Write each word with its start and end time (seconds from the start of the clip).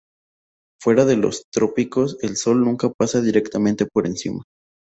Fuera 0.81 1.05
de 1.05 1.15
los 1.15 1.43
trópicos, 1.53 2.17
el 2.21 2.35
Sol 2.35 2.61
nunca 2.63 2.89
pasa 2.89 3.21
directamente 3.21 3.85
por 3.85 4.07
encima. 4.07 4.41